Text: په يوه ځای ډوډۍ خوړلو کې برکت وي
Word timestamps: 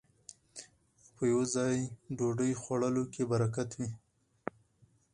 په 1.15 1.21
يوه 1.31 1.45
ځای 1.55 1.75
ډوډۍ 2.17 2.51
خوړلو 2.61 3.03
کې 3.13 3.23
برکت 3.31 3.69
وي 3.77 3.89